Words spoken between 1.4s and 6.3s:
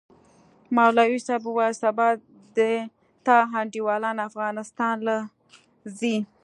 وويل سبا د تا انډيوالان افغانستان له زي.